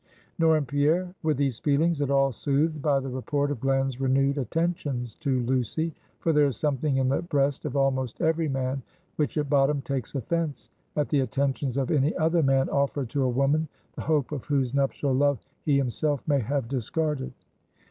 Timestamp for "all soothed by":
2.09-2.99